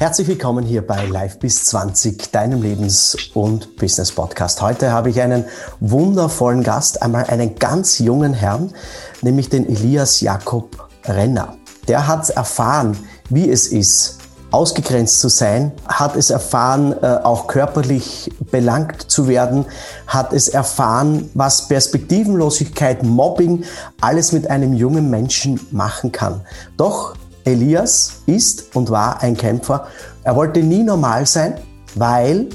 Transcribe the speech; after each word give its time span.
Herzlich 0.00 0.28
willkommen 0.28 0.64
hier 0.64 0.80
bei 0.86 1.04
Live 1.04 1.40
bis 1.40 1.66
20, 1.66 2.32
deinem 2.32 2.62
Lebens- 2.62 3.14
und 3.34 3.76
Business-Podcast. 3.76 4.62
Heute 4.62 4.92
habe 4.92 5.10
ich 5.10 5.20
einen 5.20 5.44
wundervollen 5.78 6.62
Gast, 6.62 7.02
einmal 7.02 7.24
einen 7.24 7.56
ganz 7.56 7.98
jungen 7.98 8.32
Herrn, 8.32 8.72
nämlich 9.20 9.50
den 9.50 9.68
Elias 9.68 10.22
Jakob 10.22 10.88
Renner. 11.04 11.58
Der 11.86 12.06
hat 12.06 12.30
erfahren, 12.30 12.96
wie 13.28 13.50
es 13.50 13.66
ist, 13.66 14.20
ausgegrenzt 14.50 15.20
zu 15.20 15.28
sein, 15.28 15.70
hat 15.86 16.16
es 16.16 16.30
erfahren, 16.30 16.94
äh, 17.02 17.18
auch 17.22 17.46
körperlich 17.46 18.32
belangt 18.50 19.10
zu 19.10 19.28
werden, 19.28 19.66
hat 20.06 20.32
es 20.32 20.48
erfahren, 20.48 21.28
was 21.34 21.68
Perspektivenlosigkeit, 21.68 23.02
Mobbing 23.02 23.64
alles 24.00 24.32
mit 24.32 24.48
einem 24.48 24.72
jungen 24.72 25.10
Menschen 25.10 25.60
machen 25.72 26.10
kann. 26.10 26.40
Doch 26.78 27.16
Elias 27.44 28.22
ist 28.26 28.74
und 28.74 28.90
war 28.90 29.22
ein 29.22 29.36
Kämpfer. 29.36 29.86
Er 30.22 30.36
wollte 30.36 30.60
nie 30.60 30.82
normal 30.82 31.26
sein, 31.26 31.54
weil 31.94 32.48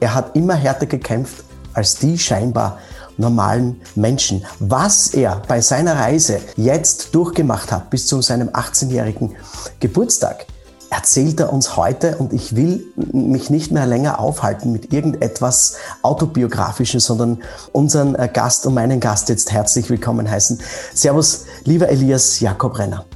er 0.00 0.14
hat 0.14 0.34
immer 0.34 0.54
härter 0.54 0.86
gekämpft 0.86 1.44
als 1.74 1.96
die 1.96 2.18
scheinbar 2.18 2.78
normalen 3.16 3.80
Menschen. 3.94 4.44
Was 4.58 5.08
er 5.08 5.42
bei 5.46 5.60
seiner 5.60 5.96
Reise 5.96 6.40
jetzt 6.56 7.14
durchgemacht 7.14 7.70
hat 7.70 7.90
bis 7.90 8.06
zu 8.06 8.20
seinem 8.22 8.48
18-jährigen 8.48 9.36
Geburtstag, 9.80 10.46
erzählt 10.90 11.40
er 11.40 11.52
uns 11.52 11.76
heute 11.76 12.18
und 12.18 12.32
ich 12.32 12.54
will 12.54 12.84
mich 12.96 13.48
nicht 13.48 13.72
mehr 13.72 13.86
länger 13.86 14.18
aufhalten 14.18 14.72
mit 14.72 14.92
irgendetwas 14.92 15.76
autobiografischen, 16.02 17.00
sondern 17.00 17.42
unseren 17.72 18.14
Gast 18.32 18.66
und 18.66 18.74
meinen 18.74 19.00
Gast 19.00 19.28
jetzt 19.30 19.52
herzlich 19.52 19.88
willkommen 19.88 20.30
heißen. 20.30 20.60
Servus, 20.92 21.44
lieber 21.64 21.88
Elias 21.88 22.40
Jakob 22.40 22.78
Renner. 22.78 23.06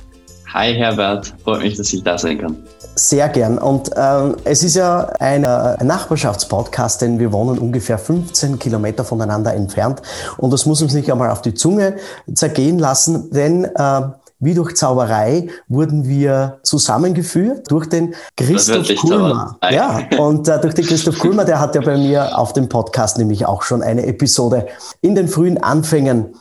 Hi 0.57 0.73
Herbert, 0.73 1.35
freut 1.45 1.61
mich, 1.61 1.77
dass 1.77 1.93
ich 1.93 2.03
da 2.03 2.17
sein 2.17 2.39
kann. 2.39 2.57
Sehr 2.95 3.29
gern. 3.29 3.59
Und 3.59 3.91
ähm, 3.95 4.37
es 4.45 4.63
ist 4.63 4.75
ja 4.75 5.05
ein, 5.21 5.45
äh, 5.45 5.49
ein 5.49 5.87
Nachbarschaftspodcast, 5.87 7.03
denn 7.03 7.19
wir 7.19 7.31
wohnen 7.31 7.59
ungefähr 7.59 7.99
15 7.99 8.59
Kilometer 8.59 9.05
voneinander 9.05 9.53
entfernt. 9.53 10.01
Und 10.39 10.55
das 10.55 10.65
muss 10.65 10.81
uns 10.81 10.95
nicht 10.95 11.13
einmal 11.13 11.31
auf 11.31 11.43
die 11.43 11.53
Zunge 11.53 11.97
zergehen 12.33 12.79
lassen, 12.79 13.31
denn 13.33 13.67
äh, 13.67 14.01
wie 14.39 14.55
durch 14.55 14.77
Zauberei 14.77 15.49
wurden 15.69 16.09
wir 16.09 16.59
zusammengeführt 16.63 17.71
durch 17.71 17.91
den 17.91 18.15
Christoph 18.39 18.89
Kulmer. 18.97 19.59
Ja, 19.71 20.05
und 20.17 20.49
äh, 20.49 20.59
durch 20.59 20.73
den 20.73 20.87
Christoph 20.87 21.19
Kulmer, 21.19 21.45
der 21.45 21.61
hat 21.61 21.75
ja 21.75 21.83
bei 21.83 21.99
mir 21.99 22.39
auf 22.39 22.55
dem 22.55 22.71
Podcast 22.71 23.19
nämlich 23.19 23.45
auch 23.45 23.63
schon 23.63 23.83
eine 23.83 24.07
Episode 24.07 24.69
in 25.03 25.15
den 25.15 25.29
frühen 25.29 25.63
Anfängen 25.63 26.35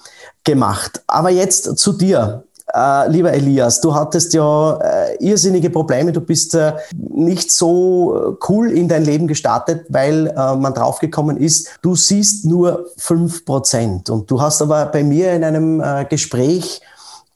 gemacht. 0.46 1.04
Aber 1.06 1.32
jetzt 1.32 1.78
zu 1.78 1.92
dir. 1.92 2.45
Äh, 2.76 3.10
lieber 3.10 3.32
Elias, 3.32 3.80
du 3.80 3.96
hattest 3.96 4.34
ja 4.34 4.78
äh, 4.78 5.16
irrsinnige 5.24 5.70
Probleme. 5.70 6.12
Du 6.12 6.20
bist 6.20 6.56
äh, 6.56 6.74
nicht 6.94 7.50
so 7.50 8.38
cool 8.50 8.70
in 8.70 8.90
dein 8.90 9.06
Leben 9.06 9.28
gestartet, 9.28 9.86
weil 9.88 10.28
äh, 10.28 10.56
man 10.56 10.74
draufgekommen 10.74 11.38
ist, 11.38 11.70
du 11.82 11.96
siehst 11.96 12.44
nur 12.44 12.88
fünf 12.98 13.46
Prozent. 13.46 14.10
Und 14.10 14.30
du 14.30 14.42
hast 14.42 14.62
aber 14.62 14.88
bei 14.88 15.04
mir 15.04 15.32
in 15.32 15.46
einem 15.46 15.80
äh, 15.80 16.06
Gespräch 16.10 16.82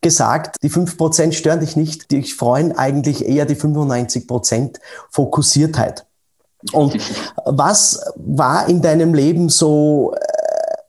gesagt, 0.01 0.57
die 0.61 0.69
fünf 0.69 0.97
Prozent 0.97 1.35
stören 1.35 1.61
dich 1.61 1.77
nicht, 1.77 2.11
dich 2.11 2.35
freuen 2.35 2.77
eigentlich 2.77 3.25
eher 3.25 3.45
die 3.45 3.55
95% 3.55 4.75
Fokussiertheit. 5.09 6.05
Und 6.73 6.97
was 7.45 8.03
war 8.15 8.67
in 8.67 8.81
deinem 8.81 9.13
Leben 9.13 9.47
so 9.47 10.13
äh, 10.15 10.17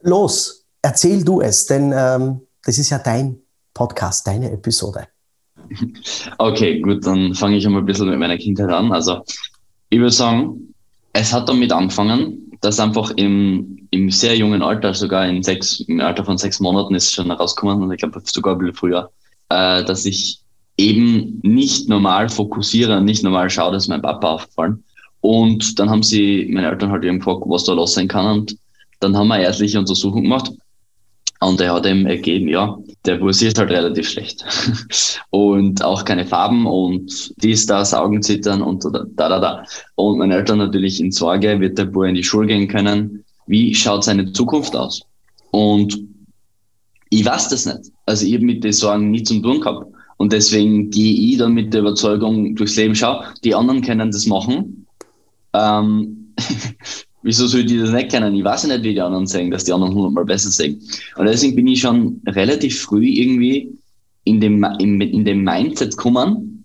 los? 0.01 0.65
Erzähl 0.83 1.23
du 1.23 1.41
es, 1.41 1.67
denn 1.67 1.93
ähm, 1.95 2.41
das 2.65 2.79
ist 2.79 2.91
ja 2.91 2.99
dein 2.99 3.41
Podcast, 3.75 4.27
deine 4.27 4.51
Episode. 4.51 5.09
Okay, 6.39 6.81
gut, 6.81 7.07
dann 7.07 7.35
fange 7.35 7.57
ich 7.57 7.67
einmal 7.67 7.83
ein 7.83 7.87
bisschen 7.87 8.09
mit 8.09 8.19
meiner 8.19 8.39
Kindheit 8.39 8.71
an. 8.71 8.93
Also, 8.93 9.23
ich 9.89 9.99
würde 9.99 10.13
sagen, 10.13 10.75
es 11.13 11.33
hat 11.33 11.49
damit 11.49 11.73
angefangen, 11.73 12.51
dass 12.61 12.81
einfach 12.81 13.11
im, 13.13 13.89
im 13.91 14.11
sehr 14.11 14.37
jungen 14.37 14.63
Alter, 14.63 14.95
sogar 14.95 15.27
in 15.27 15.43
sechs, 15.43 15.81
im 15.81 16.01
Alter 16.01 16.25
von 16.25 16.39
sechs 16.39 16.61
Monaten 16.61 16.95
ist 16.95 17.13
schon 17.13 17.31
rausgekommen 17.31 17.83
und 17.83 17.93
ich 17.93 17.99
glaube 17.99 18.21
sogar 18.25 18.55
ein 18.55 18.59
bisschen 18.59 18.75
früher, 18.75 19.11
äh, 19.49 19.85
dass 19.85 20.05
ich 20.05 20.41
eben 20.77 21.41
nicht 21.43 21.89
normal 21.89 22.29
fokussiere, 22.29 23.01
nicht 23.03 23.23
normal 23.23 23.51
schaue, 23.51 23.73
dass 23.73 23.89
mein 23.89 24.03
Papa 24.03 24.31
aufgefallen. 24.33 24.85
Und 25.21 25.79
dann 25.79 25.91
haben 25.91 26.03
sie, 26.03 26.49
meine 26.51 26.69
Eltern 26.69 26.91
halt 26.91 27.05
eben 27.05 27.19
gefragt, 27.19 27.43
was 27.45 27.65
da 27.65 27.75
los 27.75 27.95
sein 27.95 28.09
kann. 28.09 28.41
Und 28.41 28.57
dann 29.01 29.17
haben 29.17 29.29
wir 29.29 29.39
ärztliche 29.39 29.79
Untersuchung 29.79 30.23
gemacht. 30.23 30.51
Und 31.43 31.61
er 31.61 31.73
hat 31.73 31.87
ihm 31.87 32.07
ergeben, 32.07 32.49
ja, 32.49 32.79
der 33.07 33.17
Bus 33.17 33.41
ist 33.41 33.59
halt 33.59 33.71
relativ 33.71 34.11
schlecht. 34.11 34.45
und 35.31 35.83
auch 35.83 36.05
keine 36.05 36.27
Farben 36.27 36.67
und 36.67 37.33
dies, 37.43 37.65
das, 37.65 37.95
Augenzittern 37.95 38.61
und 38.61 38.85
da, 38.85 39.05
da, 39.17 39.41
da. 39.41 39.65
Und 39.95 40.19
meine 40.19 40.35
Eltern 40.35 40.59
natürlich 40.59 41.01
in 41.01 41.11
Sorge, 41.11 41.59
wird 41.59 41.79
der 41.79 41.87
Bub 41.87 42.05
in 42.05 42.15
die 42.15 42.23
Schule 42.25 42.49
gehen 42.49 42.69
können? 42.69 43.25
Wie 43.47 43.75
schaut 43.75 44.05
seine 44.05 44.31
Zukunft 44.33 44.77
aus? 44.77 45.01
Und 45.51 45.99
ich 47.09 47.25
weiß 47.25 47.49
das 47.49 47.65
nicht. 47.65 47.91
Also 48.05 48.27
ich 48.27 48.35
habe 48.35 48.45
mit 48.45 48.63
den 48.63 48.73
Sorgen 48.73 49.11
nie 49.11 49.23
zum 49.23 49.43
tun 49.43 49.61
gehabt. 49.61 49.87
Und 50.19 50.35
deswegen 50.35 50.91
gehe 50.91 51.33
ich 51.33 51.39
dann 51.39 51.55
mit 51.55 51.73
der 51.73 51.81
Überzeugung 51.81 52.55
durchs 52.55 52.77
Leben. 52.77 52.95
Schau, 52.95 53.23
die 53.43 53.55
anderen 53.55 53.81
können 53.81 54.11
das 54.11 54.27
machen. 54.27 54.87
Ähm, 55.55 56.35
wieso 57.23 57.47
soll 57.47 57.65
die 57.65 57.79
das 57.79 57.91
nicht 57.91 58.11
kennen? 58.11 58.35
Ich 58.35 58.45
weiß 58.45 58.65
nicht, 58.65 58.83
wie 58.83 58.95
die 58.95 59.01
anderen 59.01 59.27
sehen, 59.27 59.51
dass 59.51 59.65
die 59.65 59.73
anderen 59.73 59.95
hundertmal 59.95 60.25
besser 60.25 60.51
sehen. 60.51 60.83
Und 61.17 61.27
deswegen 61.27 61.57
bin 61.57 61.67
ich 61.67 61.81
schon 61.81 62.21
relativ 62.27 62.81
früh 62.81 63.07
irgendwie 63.07 63.73
in 64.25 64.41
dem, 64.41 64.65
in, 64.79 65.01
in 65.01 65.25
dem 65.25 65.45
Mindset 65.45 65.97
gekommen, 65.97 66.65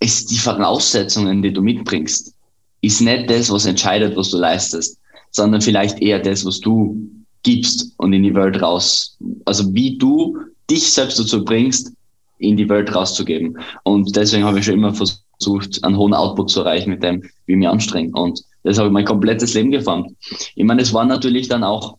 es 0.00 0.26
die 0.26 0.38
Voraussetzungen, 0.38 1.42
die 1.42 1.52
du 1.52 1.60
mitbringst, 1.60 2.34
ist 2.80 3.00
nicht 3.00 3.28
das, 3.28 3.50
was 3.50 3.66
entscheidet, 3.66 4.16
was 4.16 4.30
du 4.30 4.38
leistest, 4.38 4.98
sondern 5.30 5.60
vielleicht 5.60 6.00
eher 6.00 6.20
das, 6.20 6.44
was 6.44 6.60
du 6.60 7.10
gibst 7.42 7.92
und 7.96 8.12
in 8.12 8.22
die 8.22 8.34
Welt 8.34 8.60
raus. 8.62 9.16
Also 9.44 9.72
wie 9.74 9.98
du 9.98 10.38
dich 10.70 10.92
selbst 10.92 11.18
dazu 11.18 11.44
bringst, 11.44 11.92
in 12.38 12.56
die 12.56 12.68
Welt 12.68 12.94
rauszugeben. 12.94 13.58
Und 13.82 14.14
deswegen 14.14 14.44
habe 14.44 14.60
ich 14.60 14.64
schon 14.64 14.74
immer 14.74 14.94
versucht, 14.94 15.82
einen 15.82 15.96
hohen 15.96 16.14
Output 16.14 16.50
zu 16.50 16.60
erreichen 16.60 16.90
mit 16.90 17.02
dem, 17.02 17.22
wie 17.46 17.52
ich 17.52 17.58
mich 17.58 17.68
anstrenge. 17.68 18.12
Und 18.12 18.42
das 18.68 18.78
habe 18.78 18.88
ich 18.88 18.92
mein 18.92 19.04
komplettes 19.04 19.54
Leben 19.54 19.70
geformt. 19.70 20.12
Ich 20.54 20.64
meine, 20.64 20.82
es 20.82 20.92
war 20.92 21.04
natürlich 21.04 21.48
dann 21.48 21.64
auch 21.64 21.96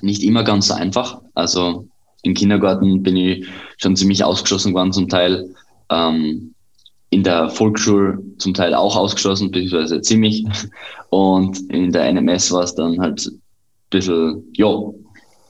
nicht 0.00 0.22
immer 0.22 0.42
ganz 0.42 0.68
so 0.68 0.74
einfach. 0.74 1.20
Also 1.34 1.86
im 2.22 2.34
Kindergarten 2.34 3.02
bin 3.02 3.16
ich 3.16 3.46
schon 3.78 3.96
ziemlich 3.96 4.24
ausgeschlossen 4.24 4.72
geworden 4.72 4.92
zum 4.92 5.08
Teil. 5.08 5.54
Ähm, 5.90 6.54
in 7.10 7.22
der 7.22 7.50
Volksschule 7.50 8.18
zum 8.38 8.54
Teil 8.54 8.74
auch 8.74 8.96
ausgeschlossen, 8.96 9.50
beziehungsweise 9.50 10.00
ziemlich. 10.00 10.46
Und 11.10 11.58
in 11.70 11.92
der 11.92 12.10
NMS 12.10 12.50
war 12.52 12.62
es 12.62 12.74
dann 12.74 12.98
halt 12.98 13.30
bisschen, 13.90 14.50
ja, 14.54 14.66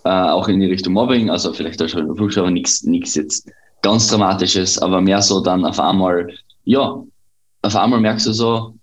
äh, 0.05 0.31
auch 0.31 0.49
in 0.49 0.59
die 0.59 0.67
Richtung 0.67 0.95
Mobbing, 0.95 1.31
also 1.31 1.53
vielleicht 1.53 1.81
auch 1.81 1.89
schon 1.89 2.17
Flugschau, 2.17 2.41
aber 2.41 2.51
nichts 2.51 2.83
nichts 2.83 3.15
jetzt 3.15 3.49
ganz 3.83 4.09
Dramatisches, 4.09 4.79
aber 4.79 5.01
mehr 5.01 5.23
so 5.23 5.41
dann 5.41 5.65
auf 5.65 5.79
einmal, 5.79 6.29
ja, 6.65 7.01
auf 7.63 7.77
einmal 7.77 8.01
merkst 8.01 8.27
du 8.27 8.33
so, 8.33 8.75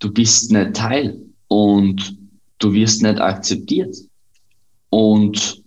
du 0.00 0.12
bist 0.12 0.50
nicht 0.50 0.74
Teil 0.74 1.18
und 1.48 2.16
du 2.58 2.72
wirst 2.72 3.02
nicht 3.02 3.20
akzeptiert. 3.20 3.96
Und 4.90 5.62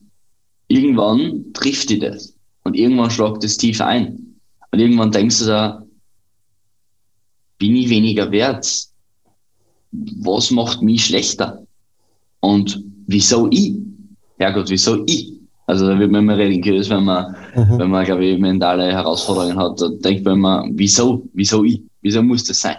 irgendwann 0.68 1.54
trifft 1.54 1.90
dich 1.90 2.00
das. 2.00 2.36
Und 2.64 2.76
irgendwann 2.76 3.12
schlagt 3.12 3.44
es 3.44 3.58
tief 3.58 3.80
ein. 3.80 4.36
Und 4.72 4.80
irgendwann 4.80 5.12
denkst 5.12 5.40
du 5.40 5.46
da, 5.46 5.84
bin 7.58 7.76
ich 7.76 7.90
weniger 7.90 8.32
wert? 8.32 8.68
Was 9.92 10.52
macht 10.52 10.82
mich 10.82 11.06
schlechter? 11.06 11.66
Und 12.40 12.84
wieso 13.08 13.48
ich? 13.52 13.76
Herrgott, 14.38 14.70
wieso 14.70 15.04
ich? 15.06 15.32
Also 15.66 15.88
da 15.88 15.98
wird 15.98 16.12
man 16.12 16.24
immer 16.24 16.38
religiös, 16.38 16.90
wenn 16.90 17.06
man, 17.06 17.36
mhm. 17.56 17.80
wenn 17.80 17.90
man, 17.90 18.06
glaube 18.06 18.26
ich, 18.26 18.38
mentale 18.38 18.92
Herausforderungen 18.92 19.58
hat. 19.58 19.80
Da 19.80 19.88
denkt 19.90 20.26
man 20.26 20.34
immer, 20.34 20.66
wieso? 20.72 21.30
Wieso 21.34 21.64
ich? 21.64 21.82
Wieso 22.02 22.22
muss 22.22 22.44
das 22.44 22.60
sein? 22.60 22.78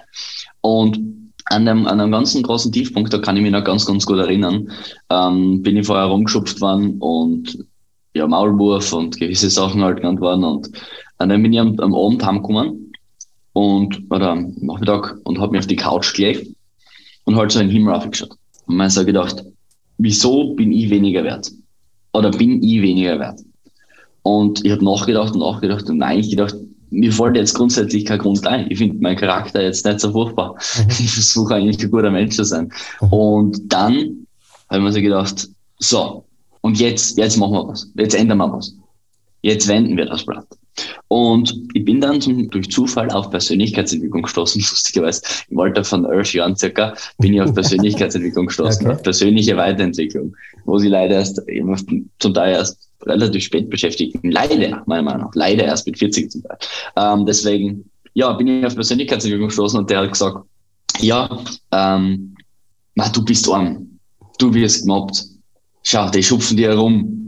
Und 0.60 1.23
an 1.46 1.68
einem, 1.68 1.86
an 1.86 2.00
einem 2.00 2.12
ganzen 2.12 2.42
großen 2.42 2.72
Tiefpunkt, 2.72 3.12
da 3.12 3.18
kann 3.18 3.36
ich 3.36 3.42
mich 3.42 3.52
noch 3.52 3.64
ganz, 3.64 3.86
ganz 3.86 4.06
gut 4.06 4.18
erinnern, 4.18 4.70
ähm, 5.10 5.62
bin 5.62 5.76
ich 5.76 5.86
vorher 5.86 6.06
rumgeschupft 6.06 6.60
worden 6.60 6.98
und 6.98 7.58
ja, 8.14 8.26
Maulwurf 8.26 8.92
und 8.92 9.18
gewisse 9.18 9.50
Sachen 9.50 9.82
halt 9.82 9.98
genannt 9.98 10.20
worden. 10.20 10.44
Und, 10.44 10.68
und 11.18 11.28
dann 11.28 11.42
bin 11.42 11.52
ich 11.52 11.60
am, 11.60 11.78
am 11.80 11.94
Abend 11.94 12.24
heimgekommen 12.24 12.92
und, 13.52 14.02
oder 14.10 14.30
am 14.30 14.54
Nachmittag 14.60 15.16
und 15.24 15.38
habe 15.38 15.52
mich 15.52 15.60
auf 15.60 15.66
die 15.66 15.76
Couch 15.76 16.14
gelegt 16.14 16.54
und 17.24 17.36
halt 17.36 17.52
so 17.52 17.60
in 17.60 17.68
den 17.68 17.72
Himmel 17.76 17.94
aufgeschaut. 17.94 18.36
Und 18.66 18.76
mir 18.76 18.88
so 18.88 19.04
gedacht, 19.04 19.44
wieso 19.98 20.54
bin 20.54 20.72
ich 20.72 20.90
weniger 20.90 21.24
wert? 21.24 21.50
Oder 22.12 22.30
bin 22.30 22.62
ich 22.62 22.80
weniger 22.80 23.18
wert? 23.18 23.40
Und 24.22 24.64
ich 24.64 24.72
habe 24.72 24.84
nachgedacht 24.84 25.34
und 25.34 25.40
nachgedacht 25.40 25.88
und 25.90 26.02
eigentlich 26.02 26.30
gedacht, 26.30 26.54
mir 26.94 27.12
fällt 27.12 27.36
jetzt 27.36 27.54
grundsätzlich 27.54 28.04
kein 28.04 28.18
Grund 28.18 28.46
ein. 28.46 28.70
Ich 28.70 28.78
finde 28.78 29.00
meinen 29.00 29.16
Charakter 29.16 29.62
jetzt 29.62 29.84
nicht 29.84 30.00
so 30.00 30.12
furchtbar. 30.12 30.54
Mhm. 30.78 30.88
Ich 30.98 31.10
versuche 31.10 31.54
eigentlich 31.54 31.82
ein 31.82 31.90
guter 31.90 32.10
Mensch 32.10 32.36
zu 32.36 32.44
sein. 32.44 32.72
Mhm. 33.00 33.12
Und 33.12 33.72
dann 33.72 34.26
habe 34.68 34.78
ich 34.78 34.82
mir 34.82 34.92
so 34.92 35.00
gedacht, 35.00 35.48
so, 35.78 36.24
und 36.60 36.80
jetzt, 36.80 37.18
jetzt 37.18 37.36
machen 37.36 37.52
wir 37.52 37.68
was. 37.68 37.90
Jetzt 37.94 38.14
ändern 38.14 38.38
wir 38.38 38.52
was. 38.52 38.74
Jetzt 39.42 39.68
wenden 39.68 39.96
wir 39.96 40.06
das 40.06 40.24
Blatt. 40.24 40.46
Und 41.08 41.54
ich 41.74 41.84
bin 41.84 42.00
dann 42.00 42.20
zum, 42.20 42.50
durch 42.50 42.70
Zufall 42.70 43.10
auf 43.10 43.30
Persönlichkeitsentwicklung 43.30 44.22
gestoßen, 44.22 44.60
lustigerweise. 44.70 45.22
Im 45.50 45.60
Alter 45.60 45.84
von 45.84 46.04
elf 46.06 46.32
Jahren 46.32 46.56
circa 46.56 46.94
bin 47.18 47.34
ich 47.34 47.40
auf 47.42 47.54
Persönlichkeitsentwicklung 47.54 48.46
gestoßen, 48.46 48.86
okay. 48.86 48.94
auf 48.94 49.02
persönliche 49.02 49.56
Weiterentwicklung, 49.56 50.34
wo 50.64 50.78
sie 50.78 50.88
leider 50.88 51.16
erst, 51.16 51.42
zum 52.18 52.34
Teil 52.34 52.54
erst 52.54 52.83
relativ 53.06 53.44
spät 53.44 53.70
beschäftigt. 53.70 54.16
Leider, 54.22 54.82
meiner 54.86 55.02
Meinung 55.02 55.22
nach. 55.22 55.34
Leider 55.34 55.64
erst 55.64 55.86
mit 55.86 55.98
40 55.98 56.30
zum 56.30 56.42
Teil. 56.42 56.58
Ähm, 56.96 57.26
deswegen, 57.26 57.90
ja, 58.14 58.32
bin 58.32 58.48
ich 58.48 58.66
auf 58.66 58.74
Persönlichkeitsentwicklung 58.74 59.48
gestoßen 59.48 59.78
und 59.78 59.90
der 59.90 60.00
hat 60.00 60.12
gesagt, 60.12 60.46
ja, 61.00 61.28
ähm, 61.72 62.34
na, 62.94 63.08
du 63.08 63.24
bist 63.24 63.48
arm. 63.48 63.98
Du 64.38 64.52
wirst 64.54 64.82
gemobbt. 64.82 65.24
Schau, 65.82 66.10
die 66.10 66.22
schupfen 66.22 66.56
dir 66.56 66.70
herum 66.70 67.24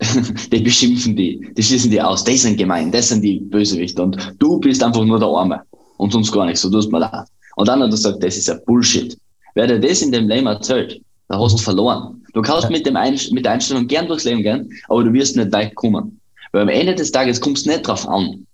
die 0.52 0.60
beschimpfen 0.60 1.16
die, 1.16 1.40
die 1.56 1.62
schließen 1.62 1.90
die 1.90 2.00
aus, 2.00 2.24
die 2.24 2.36
sind 2.36 2.56
gemein, 2.56 2.90
das 2.90 3.08
sind 3.08 3.22
die 3.22 3.40
Bösewichte 3.40 4.02
und 4.02 4.16
du 4.38 4.58
bist 4.58 4.82
einfach 4.82 5.04
nur 5.04 5.18
der 5.18 5.28
Arme 5.28 5.62
und 5.98 6.12
sonst 6.12 6.32
gar 6.32 6.46
nichts, 6.46 6.62
so 6.62 6.70
tust 6.70 6.90
mir 6.90 6.98
leid. 7.00 7.26
Und 7.56 7.68
dann 7.68 7.80
hat 7.80 7.88
er 7.88 7.90
gesagt, 7.90 8.22
das 8.22 8.36
ist 8.36 8.48
ja 8.48 8.54
Bullshit. 8.66 9.16
Wer 9.54 9.68
dir 9.68 9.78
das 9.78 10.02
in 10.02 10.10
dem 10.10 10.28
Leben 10.28 10.46
erzählt, 10.46 11.00
da 11.28 11.38
hast 11.38 11.58
du 11.58 11.62
verloren. 11.62 12.13
Du 12.34 12.42
kannst 12.42 12.68
mit, 12.70 12.84
dem 12.84 12.96
Ein 12.96 13.18
mit 13.30 13.44
der 13.44 13.52
Einstellung 13.52 13.86
gern 13.86 14.06
durchs 14.06 14.24
Leben 14.24 14.42
gehen, 14.42 14.68
aber 14.88 15.04
du 15.04 15.12
wirst 15.12 15.36
nicht 15.36 15.52
weit 15.52 15.74
kommen. 15.76 16.20
Weil 16.52 16.62
am 16.62 16.68
Ende 16.68 16.94
des 16.94 17.10
Tages 17.10 17.40
kommst 17.40 17.66
du 17.66 17.70
nicht 17.70 17.86
drauf 17.86 18.06
an, 18.08 18.46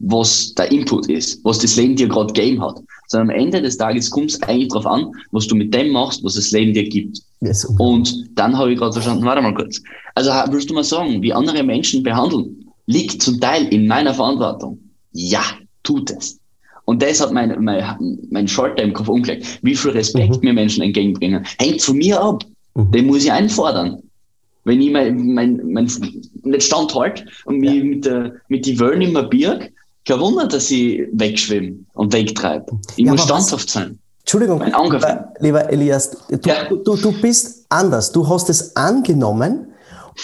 was 0.00 0.54
der 0.54 0.70
Input 0.72 1.08
ist, 1.08 1.44
was 1.44 1.58
das 1.58 1.76
Leben 1.76 1.94
dir 1.94 2.08
gerade 2.08 2.32
gegeben 2.32 2.62
hat, 2.62 2.80
sondern 3.08 3.30
am 3.30 3.36
Ende 3.36 3.60
des 3.62 3.76
Tages 3.76 4.10
kommt 4.10 4.30
es 4.30 4.42
eigentlich 4.42 4.68
darauf 4.68 4.86
an, 4.86 5.12
was 5.30 5.46
du 5.46 5.54
mit 5.54 5.72
dem 5.74 5.90
machst, 5.90 6.24
was 6.24 6.34
das 6.34 6.50
Leben 6.50 6.72
dir 6.72 6.88
gibt. 6.88 7.20
Yes, 7.40 7.64
und 7.78 8.28
dann 8.34 8.56
habe 8.56 8.72
ich 8.72 8.78
gerade 8.78 8.92
verstanden, 8.92 9.24
warte 9.24 9.42
mal 9.42 9.54
kurz. 9.54 9.80
Also 10.14 10.30
willst 10.50 10.70
du 10.70 10.74
mal 10.74 10.84
sagen, 10.84 11.22
wie 11.22 11.32
andere 11.32 11.62
Menschen 11.62 12.02
behandeln, 12.02 12.70
liegt 12.86 13.22
zum 13.22 13.40
Teil 13.40 13.66
in 13.68 13.86
meiner 13.86 14.14
Verantwortung. 14.14 14.78
Ja, 15.12 15.42
tut 15.82 16.10
es. 16.10 16.38
Und 16.86 17.02
das 17.02 17.20
hat 17.20 17.32
mein, 17.32 17.54
mein, 17.62 18.18
mein 18.30 18.48
Schalter 18.48 18.82
im 18.82 18.92
Kopf 18.92 19.08
umgelegt. 19.08 19.60
Wie 19.62 19.76
viel 19.76 19.92
Respekt 19.92 20.36
mhm. 20.36 20.40
mir 20.42 20.52
Menschen 20.54 20.82
entgegenbringen, 20.82 21.44
hängt 21.58 21.82
von 21.82 21.96
mir 21.96 22.20
ab. 22.20 22.44
Mhm. 22.84 22.92
Den 22.92 23.06
muss 23.06 23.24
ich 23.24 23.32
einfordern. 23.32 24.02
Wenn 24.64 24.80
ich 24.80 24.92
mein, 24.92 25.32
mein, 25.32 25.60
mein, 25.72 25.90
nicht 26.42 26.62
standhalte 26.62 27.24
und 27.44 27.58
mich 27.58 27.74
ja. 27.74 27.84
mit, 27.84 28.04
der, 28.04 28.32
mit 28.48 28.66
die 28.66 28.78
Wellen 28.78 29.02
immer 29.02 29.22
birg, 29.22 29.72
kein 30.06 30.20
Wunder, 30.20 30.46
dass 30.46 30.70
ich 30.70 31.02
wegschwimme 31.12 31.76
und 31.94 32.12
wegtreibe. 32.12 32.66
Ich 32.96 33.04
ja, 33.04 33.12
muss 33.12 33.24
standhaft 33.24 33.66
was, 33.66 33.72
sein. 33.72 33.98
Entschuldigung, 34.20 34.62
lieber, 34.62 35.32
lieber, 35.38 35.70
Elias, 35.70 36.10
du, 36.28 36.38
ja. 36.44 36.68
du, 36.68 36.96
du 36.96 37.12
bist 37.20 37.66
anders. 37.68 38.12
Du 38.12 38.28
hast 38.28 38.48
es 38.50 38.76
angenommen 38.76 39.72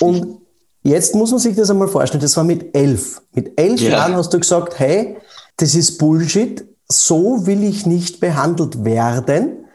und 0.01 0.39
jetzt 0.83 1.15
muss 1.15 1.31
man 1.31 1.41
sich 1.41 1.57
das 1.57 1.71
einmal 1.71 1.89
vorstellen. 1.89 2.23
Das 2.23 2.37
war 2.37 2.45
mit 2.45 2.77
elf. 2.77 3.21
Mit 3.33 3.59
elf 3.59 3.81
ja. 3.81 3.91
Jahren 3.91 4.15
hast 4.15 4.33
du 4.33 4.39
gesagt, 4.39 4.79
hey, 4.79 5.17
das 5.57 5.75
ist 5.75 5.99
Bullshit. 5.99 6.65
So 6.89 7.47
will 7.47 7.65
ich 7.65 7.87
nicht 7.87 8.21
behandelt 8.21 8.85
werden. 8.85 9.66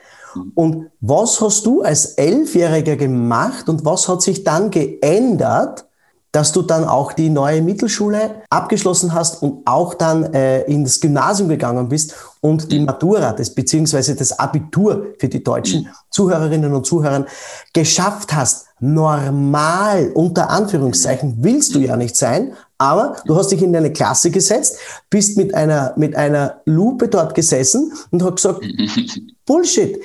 Und 0.56 0.92
was 1.00 1.42
hast 1.42 1.66
du 1.66 1.82
als 1.82 2.06
Elfjähriger 2.14 2.96
gemacht 2.96 3.70
und 3.70 3.86
was 3.86 4.08
hat 4.08 4.22
sich 4.22 4.44
dann 4.44 4.72
geändert, 4.72 5.86
dass 6.32 6.54
du 6.54 6.62
dann 6.62 6.86
auch 6.86 7.12
die 7.12 7.30
neue 7.30 7.62
Mittelschule 7.62 8.44
abgeschlossen 8.50 9.14
hast 9.14 9.44
und 9.44 9.68
auch 9.68 9.94
dann 9.94 10.34
äh, 10.34 10.62
ins 10.62 11.02
Gymnasium 11.02 11.50
gegangen 11.50 11.90
bist 11.90 12.16
und 12.40 12.72
die 12.72 12.80
Matura, 12.80 13.34
das, 13.34 13.54
beziehungsweise 13.54 14.16
das 14.16 14.40
Abitur 14.40 15.08
für 15.20 15.28
die 15.28 15.44
deutschen 15.44 15.90
Zuhörerinnen 16.10 16.74
und 16.74 16.86
Zuhörer 16.86 17.26
geschafft 17.74 18.34
hast. 18.34 18.68
Normal, 18.80 20.12
unter 20.14 20.50
Anführungszeichen, 20.50 21.36
willst 21.42 21.76
du 21.76 21.80
ja 21.80 21.98
nicht 21.98 22.16
sein, 22.16 22.54
aber 22.78 23.18
du 23.26 23.36
hast 23.36 23.52
dich 23.52 23.62
in 23.62 23.76
eine 23.76 23.94
Klasse 23.94 24.32
gesetzt, 24.32 24.78
bist 25.10 25.38
mit 25.38 25.54
einer, 25.54 25.94
mit 25.98 26.16
einer 26.16 26.62
Lupe 26.66 27.10
dort 27.10 27.36
gesessen 27.36 27.92
und 28.10 28.24
hast 28.24 28.38
gesagt, 28.38 28.62
Bullshit, 29.46 30.00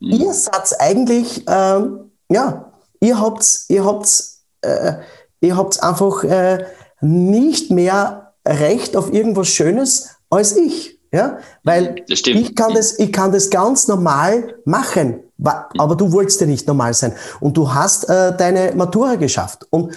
ihr 0.00 0.32
seid 0.32 0.80
eigentlich, 0.80 1.44
ähm, 1.48 2.10
ja, 2.30 2.72
ihr 3.00 3.20
habt, 3.20 3.60
ihr 3.68 3.84
habt, 3.84 4.24
äh, 4.62 4.94
ihr 5.40 5.56
habt 5.56 5.82
einfach 5.82 6.24
äh, 6.24 6.64
nicht 7.00 7.70
mehr 7.70 8.34
Recht 8.46 8.96
auf 8.96 9.12
irgendwas 9.12 9.48
Schönes 9.48 10.10
als 10.30 10.56
ich. 10.56 10.98
Ja? 11.12 11.38
Weil 11.64 12.04
ich 12.08 12.54
kann, 12.54 12.74
das, 12.74 12.98
ich 12.98 13.12
kann 13.12 13.32
das 13.32 13.50
ganz 13.50 13.88
normal 13.88 14.54
machen, 14.64 15.20
aber 15.42 15.96
du 15.96 16.12
wolltest 16.12 16.40
ja 16.40 16.46
nicht 16.46 16.66
normal 16.66 16.94
sein. 16.94 17.12
Und 17.40 17.56
du 17.56 17.72
hast 17.72 18.08
äh, 18.08 18.36
deine 18.36 18.72
Matura 18.74 19.14
geschafft. 19.14 19.66
Und 19.70 19.96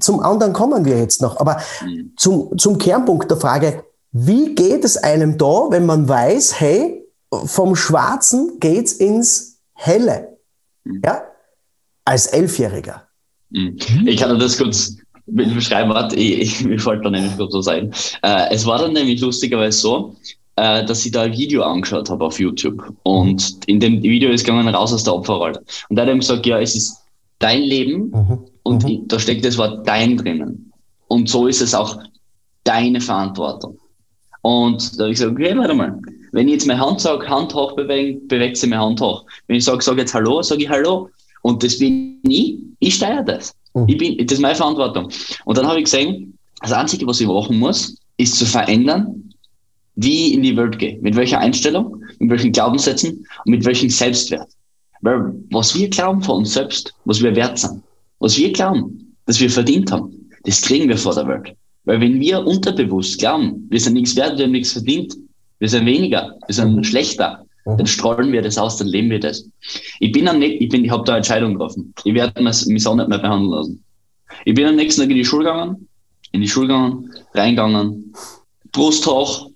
zum 0.00 0.20
anderen 0.20 0.52
kommen 0.52 0.84
wir 0.84 0.98
jetzt 0.98 1.22
noch. 1.22 1.38
Aber 1.38 1.58
zum, 2.16 2.56
zum 2.58 2.78
Kernpunkt 2.78 3.30
der 3.30 3.38
Frage, 3.38 3.84
wie 4.12 4.54
geht 4.54 4.84
es 4.84 4.96
einem 4.96 5.38
da, 5.38 5.68
wenn 5.70 5.86
man 5.86 6.08
weiß, 6.08 6.60
hey, 6.60 7.01
vom 7.44 7.76
Schwarzen 7.76 8.58
geht's 8.60 8.92
ins 8.92 9.60
Helle? 9.74 10.38
Ja? 11.04 11.22
Als 12.04 12.26
Elfjähriger. 12.26 13.06
Mhm. 13.50 13.78
Ich 14.06 14.18
kann 14.18 14.38
das 14.38 14.58
kurz 14.58 14.96
beschreiben, 15.26 15.90
warte, 15.90 16.16
ich, 16.16 16.40
ich, 16.40 16.64
mir 16.64 16.78
fällt 16.78 17.04
da 17.04 17.10
nämlich 17.10 17.36
kurz 17.36 17.54
was 17.54 17.68
ein. 17.68 17.92
Äh, 18.22 18.50
es 18.50 18.66
war 18.66 18.78
dann 18.78 18.92
nämlich 18.92 19.20
lustigerweise 19.20 19.78
so, 19.78 20.16
äh, 20.56 20.84
dass 20.84 21.06
ich 21.06 21.12
da 21.12 21.22
ein 21.22 21.32
Video 21.32 21.62
angeschaut 21.62 22.10
habe 22.10 22.24
auf 22.24 22.38
YouTube. 22.38 22.92
Und 23.04 23.64
in 23.66 23.80
dem 23.80 24.02
Video 24.02 24.30
ist 24.30 24.44
gegangen 24.44 24.74
raus 24.74 24.92
aus 24.92 25.04
der 25.04 25.14
Opferrolle. 25.14 25.62
Und 25.88 25.96
da 25.96 26.02
hat 26.02 26.08
er 26.08 26.16
gesagt, 26.16 26.46
ja, 26.46 26.60
es 26.60 26.74
ist 26.74 26.98
dein 27.38 27.62
Leben 27.62 28.10
mhm. 28.10 28.38
und 28.62 28.84
mhm. 28.84 29.08
da 29.08 29.18
steckt 29.18 29.44
das 29.44 29.58
Wort 29.58 29.86
dein 29.86 30.16
drinnen. 30.16 30.72
Und 31.08 31.28
so 31.28 31.46
ist 31.46 31.60
es 31.60 31.74
auch 31.74 31.98
deine 32.64 33.00
Verantwortung. 33.00 33.78
Und 34.42 34.98
da 34.98 35.04
habe 35.04 35.12
ich 35.12 35.18
gesagt, 35.18 35.32
okay, 35.32 35.56
warte 35.56 35.74
mal. 35.74 36.00
Wenn 36.32 36.48
ich 36.48 36.54
jetzt 36.54 36.66
meine 36.66 36.80
Hand 36.80 37.00
sage, 37.00 37.28
Hand 37.28 37.54
hoch 37.54 37.76
bewegen, 37.76 38.26
bewegt 38.26 38.56
sie 38.56 38.66
meine 38.66 38.82
Hand 38.82 39.00
hoch. 39.00 39.24
Wenn 39.46 39.56
ich 39.56 39.64
sage, 39.64 39.82
sag 39.82 39.98
jetzt 39.98 40.14
Hallo, 40.14 40.42
sage 40.42 40.62
ich 40.62 40.68
Hallo. 40.68 41.08
Und 41.42 41.62
das 41.62 41.78
bin 41.78 42.18
ich, 42.26 42.56
ich 42.80 42.94
steuere 42.94 43.22
das. 43.22 43.54
Mhm. 43.74 43.84
Ich 43.88 43.98
bin, 43.98 44.26
das 44.26 44.38
ist 44.38 44.42
meine 44.42 44.54
Verantwortung. 44.54 45.08
Und 45.44 45.58
dann 45.58 45.66
habe 45.66 45.78
ich 45.78 45.84
gesehen, 45.84 46.36
das 46.60 46.72
Einzige, 46.72 47.06
was 47.06 47.20
ich 47.20 47.26
machen 47.26 47.58
muss, 47.58 47.96
ist 48.16 48.36
zu 48.36 48.46
verändern, 48.46 49.34
wie 49.96 50.28
ich 50.28 50.34
in 50.34 50.42
die 50.42 50.56
Welt 50.56 50.78
gehe. 50.78 50.98
Mit 51.02 51.16
welcher 51.16 51.38
Einstellung, 51.38 52.02
mit 52.18 52.30
welchen 52.30 52.52
Glaubenssätzen 52.52 53.26
und 53.44 53.50
mit 53.50 53.64
welchem 53.64 53.90
Selbstwert. 53.90 54.48
Weil 55.02 55.34
was 55.50 55.74
wir 55.74 55.90
glauben 55.90 56.22
von 56.22 56.38
uns 56.38 56.54
selbst, 56.54 56.94
was 57.04 57.22
wir 57.22 57.34
wert 57.34 57.58
sind, 57.58 57.82
was 58.20 58.38
wir 58.38 58.52
glauben, 58.52 59.16
dass 59.26 59.40
wir 59.40 59.50
verdient 59.50 59.90
haben, 59.90 60.30
das 60.44 60.62
kriegen 60.62 60.88
wir 60.88 60.96
vor 60.96 61.14
der 61.14 61.26
Welt. 61.26 61.54
Weil 61.84 62.00
wenn 62.00 62.20
wir 62.20 62.46
unterbewusst 62.46 63.18
glauben, 63.18 63.66
wir 63.68 63.80
sind 63.80 63.94
nichts 63.94 64.16
wert, 64.16 64.38
wir 64.38 64.44
haben 64.44 64.52
nichts 64.52 64.72
verdient, 64.72 65.16
wir 65.62 65.68
sind 65.68 65.86
weniger, 65.86 66.34
wir 66.48 66.54
sind 66.56 66.74
mhm. 66.74 66.82
schlechter, 66.82 67.46
dann 67.64 67.86
strahlen 67.86 68.32
wir 68.32 68.42
das 68.42 68.58
aus, 68.58 68.78
dann 68.78 68.88
leben 68.88 69.10
wir 69.10 69.20
das. 69.20 69.48
Ich 70.00 70.10
bin 70.10 70.26
am 70.26 70.42
ich 70.42 70.68
bin, 70.68 70.84
ich 70.84 70.90
habe 70.90 71.04
da 71.04 71.12
eine 71.12 71.18
Entscheidung 71.18 71.52
getroffen. 71.52 71.94
Ich 72.02 72.14
werde 72.14 72.42
mich 72.42 72.84
auch 72.84 72.96
nicht 72.96 73.08
mehr 73.08 73.18
behandeln 73.20 73.52
lassen. 73.52 73.84
Ich 74.44 74.54
bin 74.54 74.66
am 74.66 74.74
nächsten 74.74 75.02
Tag 75.02 75.10
in 75.10 75.16
die 75.16 75.24
Schule 75.24 75.44
gegangen, 75.44 75.88
in 76.32 76.40
die 76.40 76.48
Schule 76.48 76.66
gegangen, 76.66 77.12
reingegangen, 77.34 78.12
Brust 78.72 79.06
hoch, 79.06 79.50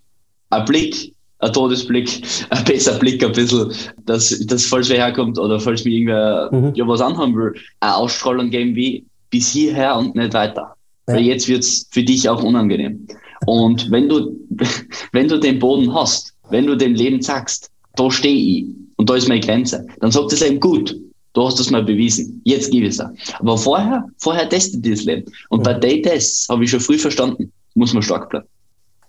ein 0.50 0.64
Blick, 0.64 1.12
ein 1.40 1.52
Todesblick, 1.52 2.22
ein 2.50 2.64
besser 2.64 3.00
Blick 3.00 3.24
ein 3.24 3.32
bisschen, 3.32 3.72
dass 4.04 4.28
das 4.46 4.64
falsch 4.64 4.88
wer 4.90 4.98
herkommt 5.06 5.40
oder 5.40 5.58
falls 5.58 5.84
mir 5.84 5.90
irgendwer 5.90 6.50
mhm. 6.52 6.72
ja 6.76 6.86
was 6.86 7.00
anhaben 7.00 7.34
will, 7.34 7.52
eine 7.80 7.96
Ausstrahlung 7.96 8.50
geben 8.50 8.76
wie 8.76 9.04
bis 9.30 9.50
hierher 9.50 9.96
und 9.96 10.14
nicht 10.14 10.34
weiter. 10.34 10.76
Ja. 11.08 11.14
Weil 11.14 11.22
jetzt 11.22 11.48
wird's 11.48 11.88
für 11.90 12.04
dich 12.04 12.28
auch 12.28 12.44
unangenehm. 12.44 13.08
Und 13.44 13.90
wenn 13.90 14.08
du, 14.08 14.34
wenn 15.12 15.28
du 15.28 15.38
den 15.38 15.58
Boden 15.58 15.92
hast, 15.94 16.32
wenn 16.50 16.66
du 16.66 16.76
dem 16.76 16.94
Leben 16.94 17.20
sagst, 17.20 17.70
da 17.96 18.10
stehe 18.10 18.34
ich 18.34 18.66
und 18.96 19.10
da 19.10 19.16
ist 19.16 19.28
meine 19.28 19.40
Grenze, 19.40 19.86
dann 20.00 20.10
sagt 20.10 20.32
das 20.32 20.40
Leben 20.40 20.60
gut. 20.60 20.96
Du 21.32 21.44
hast 21.44 21.58
das 21.60 21.70
mal 21.70 21.84
bewiesen. 21.84 22.40
Jetzt 22.44 22.70
gib 22.70 22.84
es 22.84 22.96
da. 22.96 23.12
Aber 23.40 23.58
vorher, 23.58 24.08
vorher 24.16 24.48
testet 24.48 24.86
das 24.90 25.04
Leben. 25.04 25.30
Und 25.50 25.58
mhm. 25.60 25.64
bei 25.64 25.74
den 25.74 26.02
Tests 26.02 26.48
habe 26.48 26.64
ich 26.64 26.70
schon 26.70 26.80
früh 26.80 26.98
verstanden, 26.98 27.52
muss 27.74 27.92
man 27.92 28.02
stark 28.02 28.30
bleiben. 28.30 28.46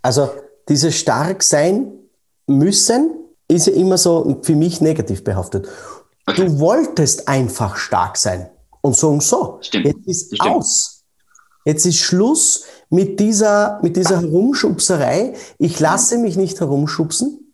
Also 0.02 0.30
dieses 0.68 0.98
stark 0.98 1.42
sein 1.42 1.88
müssen 2.46 3.12
ist 3.48 3.68
ja 3.68 3.74
immer 3.74 3.98
so 3.98 4.40
für 4.42 4.56
mich 4.56 4.82
negativ 4.82 5.24
behaftet. 5.24 5.68
Du 6.36 6.60
wolltest 6.60 7.30
einfach 7.30 7.78
stark 7.78 8.18
sein 8.18 8.50
und 8.82 8.96
sagen 8.98 9.22
so, 9.22 9.60
Stimmt. 9.62 9.86
jetzt 9.86 10.06
ist 10.08 10.36
Stimmt. 10.36 10.42
aus. 10.42 11.04
Jetzt 11.64 11.86
ist 11.86 11.98
Schluss 11.98 12.66
mit 12.90 13.20
dieser, 13.20 13.80
mit 13.82 13.98
dieser 13.98 14.22
Herumschubserei. 14.22 15.34
Ich 15.58 15.80
lasse 15.80 16.18
mich 16.18 16.38
nicht 16.38 16.60
herumschubsen. 16.60 17.54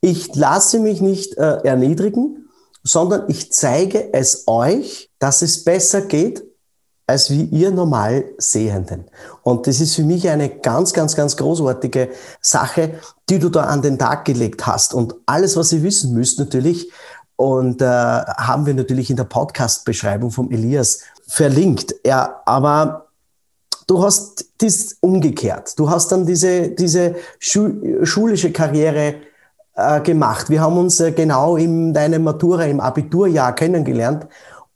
Ich 0.00 0.34
lasse 0.34 0.80
mich 0.80 1.00
nicht 1.00 1.36
äh, 1.38 1.58
erniedrigen, 1.64 2.48
sondern 2.82 3.24
ich 3.28 3.52
zeige 3.52 4.12
es 4.12 4.44
euch, 4.46 5.10
dass 5.18 5.42
es 5.42 5.64
besser 5.64 6.02
geht 6.02 6.44
als 7.06 7.30
wie 7.30 7.44
ihr 7.44 7.70
normal 7.70 8.24
Sehenden. 8.38 9.04
Und 9.42 9.66
das 9.66 9.80
ist 9.80 9.94
für 9.94 10.04
mich 10.04 10.28
eine 10.28 10.48
ganz, 10.48 10.92
ganz, 10.92 11.14
ganz 11.14 11.36
großartige 11.36 12.10
Sache, 12.40 12.98
die 13.28 13.38
du 13.38 13.50
da 13.50 13.64
an 13.64 13.82
den 13.82 13.98
Tag 13.98 14.24
gelegt 14.24 14.66
hast. 14.66 14.94
Und 14.94 15.14
alles, 15.26 15.56
was 15.56 15.72
ihr 15.72 15.82
wissen 15.82 16.14
müsst 16.14 16.38
natürlich, 16.38 16.90
und 17.36 17.82
äh, 17.82 17.86
haben 17.86 18.64
wir 18.64 18.74
natürlich 18.74 19.10
in 19.10 19.16
der 19.16 19.24
Podcast-Beschreibung 19.24 20.30
vom 20.30 20.50
Elias 20.52 21.00
verlinkt. 21.26 21.94
Ja, 22.06 22.42
aber 22.44 23.03
du 23.86 24.02
hast 24.02 24.46
das 24.58 24.96
umgekehrt. 25.00 25.78
Du 25.78 25.88
hast 25.88 26.12
dann 26.12 26.26
diese, 26.26 26.68
diese 26.68 27.16
schu 27.38 28.04
schulische 28.04 28.50
Karriere 28.52 29.14
äh, 29.74 30.00
gemacht. 30.00 30.50
Wir 30.50 30.60
haben 30.60 30.78
uns 30.78 31.00
äh, 31.00 31.12
genau 31.12 31.56
in 31.56 31.92
deinem 31.92 32.24
Matura, 32.24 32.64
im 32.64 32.80
Abiturjahr 32.80 33.54
kennengelernt. 33.54 34.26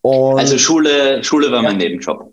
Und 0.03 0.39
also 0.39 0.59
Schule, 0.59 1.23
Schule 1.23 1.51
war 1.51 1.63
mein 1.63 1.77
Nebenjob. 1.77 2.33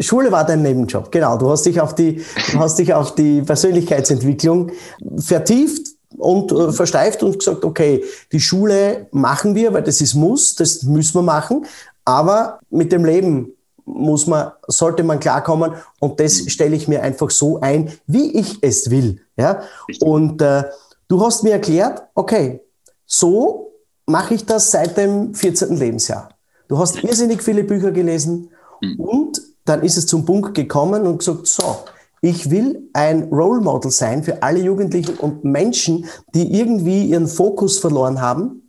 Schule 0.00 0.30
war 0.30 0.46
dein 0.46 0.62
Nebenjob, 0.62 1.10
genau. 1.10 1.36
Du 1.36 1.50
hast 1.50 1.66
dich 1.66 1.80
auf 1.80 1.94
die, 1.94 2.22
du 2.52 2.58
hast 2.58 2.78
dich 2.78 2.94
auf 2.94 3.14
die 3.14 3.42
Persönlichkeitsentwicklung 3.42 4.70
vertieft 5.16 5.88
und 6.16 6.52
äh, 6.52 6.72
versteift 6.72 7.22
und 7.22 7.38
gesagt, 7.38 7.64
okay, 7.64 8.04
die 8.32 8.40
Schule 8.40 9.08
machen 9.10 9.54
wir, 9.54 9.72
weil 9.72 9.82
das 9.82 10.00
ist 10.00 10.14
Muss, 10.14 10.54
das 10.54 10.84
müssen 10.84 11.14
wir 11.14 11.22
machen, 11.22 11.66
aber 12.04 12.60
mit 12.70 12.92
dem 12.92 13.04
Leben 13.04 13.52
muss 13.94 14.26
man, 14.26 14.52
sollte 14.66 15.02
man 15.02 15.20
klarkommen 15.20 15.72
und 16.00 16.20
das 16.20 16.42
mhm. 16.42 16.48
stelle 16.48 16.76
ich 16.76 16.88
mir 16.88 17.02
einfach 17.02 17.30
so 17.30 17.60
ein, 17.60 17.92
wie 18.06 18.38
ich 18.38 18.58
es 18.62 18.90
will. 18.90 19.20
Ja? 19.36 19.62
Und 20.00 20.42
äh, 20.42 20.64
du 21.08 21.20
hast 21.24 21.42
mir 21.42 21.52
erklärt, 21.52 22.02
okay, 22.14 22.60
so 23.06 23.72
mache 24.06 24.34
ich 24.34 24.46
das 24.46 24.70
seit 24.70 24.96
dem 24.96 25.34
14. 25.34 25.76
Lebensjahr. 25.76 26.30
Du 26.68 26.78
hast 26.78 27.02
irrsinnig 27.02 27.42
viele 27.42 27.64
Bücher 27.64 27.90
gelesen 27.90 28.50
mhm. 28.82 29.00
und 29.00 29.42
dann 29.64 29.82
ist 29.82 29.96
es 29.96 30.06
zum 30.06 30.24
Punkt 30.24 30.54
gekommen 30.54 31.06
und 31.06 31.18
gesagt, 31.18 31.46
so, 31.46 31.78
ich 32.20 32.50
will 32.50 32.88
ein 32.94 33.24
Role 33.24 33.60
Model 33.60 33.90
sein 33.90 34.24
für 34.24 34.42
alle 34.42 34.60
Jugendlichen 34.60 35.16
und 35.16 35.44
Menschen, 35.44 36.06
die 36.34 36.58
irgendwie 36.58 37.04
ihren 37.04 37.28
Fokus 37.28 37.78
verloren 37.78 38.20
haben, 38.20 38.67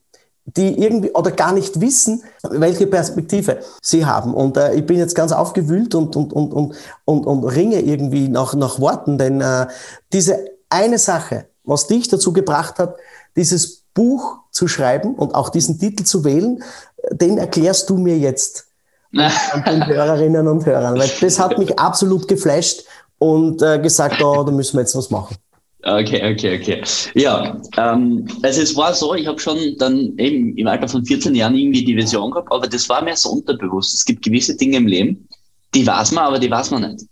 die 0.56 0.82
irgendwie 0.82 1.12
oder 1.12 1.32
gar 1.32 1.54
nicht 1.54 1.82
wissen, 1.82 2.24
welche 2.44 2.88
Perspektive 2.88 3.60
sie 3.82 4.06
haben. 4.06 4.34
Und 4.34 4.58
äh, 4.58 4.74
ich 4.76 4.86
bin 4.86 4.98
jetzt 4.98 5.16
ganz 5.16 5.32
aufgewühlt 5.32 5.96
und, 5.96 6.16
und, 6.16 6.34
und, 6.34 6.54
und, 6.54 6.76
und, 7.06 7.26
und 7.26 7.44
ringe 7.44 7.82
irgendwie 7.82 8.30
nach, 8.30 8.54
nach 8.56 8.80
Worten, 8.80 9.18
denn 9.18 9.42
äh, 9.42 9.68
diese 10.14 10.40
eine 10.70 10.98
Sache, 10.98 11.46
was 11.64 11.88
dich 11.88 12.08
dazu 12.08 12.34
gebracht 12.34 12.80
hat, 12.80 12.96
dieses 13.36 13.84
Buch 13.94 14.40
zu 14.52 14.68
schreiben 14.68 15.16
und 15.16 15.36
auch 15.36 15.50
diesen 15.50 15.80
Titel 15.80 16.04
zu 16.04 16.24
wählen, 16.24 16.64
den 17.12 17.38
erklärst 17.38 17.90
du 17.90 17.98
mir 17.98 18.18
jetzt 18.18 18.68
und 19.12 19.68
den 19.68 19.86
Hörerinnen 19.86 20.48
und 20.48 20.66
Hörern, 20.66 20.98
weil 20.98 21.10
das 21.22 21.40
hat 21.40 21.58
mich 21.58 21.78
absolut 21.80 22.28
geflasht 22.28 22.86
und 23.18 23.62
äh, 23.62 23.80
gesagt, 23.80 24.22
oh, 24.22 24.44
da 24.44 24.52
müssen 24.52 24.78
wir 24.78 24.82
jetzt 24.82 24.96
was 24.96 25.10
machen. 25.10 25.36
Okay, 25.84 26.34
okay, 26.34 26.60
okay. 26.60 26.82
Ja, 27.16 27.58
ähm, 27.78 28.28
also 28.42 28.62
es 28.62 28.76
war 28.76 28.94
so, 28.94 29.16
ich 29.16 29.28
habe 29.28 29.40
schon 29.40 29.58
dann 29.78 30.18
eben 30.18 30.58
im 30.58 30.68
Alter 30.68 30.90
von 30.90 31.06
14 31.06 31.34
Jahren 31.36 31.56
irgendwie 31.56 31.86
die 31.86 31.96
Vision 31.96 32.32
gehabt, 32.32 32.52
aber 32.52 32.68
das 32.68 32.90
war 32.90 33.02
mir 33.02 33.16
so 33.16 33.30
unterbewusst. 33.30 33.94
Es 33.94 34.04
gibt 34.04 34.24
gewisse 34.24 34.58
Dinge 34.58 34.78
im 34.78 34.88
Leben, 34.88 35.28
die 35.74 35.88
weiß 35.88 36.12
man, 36.12 36.26
aber 36.26 36.40
die 36.40 36.52
weiß 36.52 36.72
man 36.72 36.92
nicht. 36.92 37.06